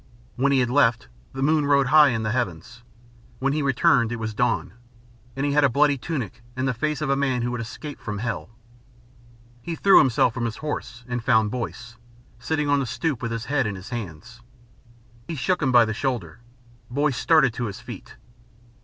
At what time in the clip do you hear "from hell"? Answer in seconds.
8.01-8.49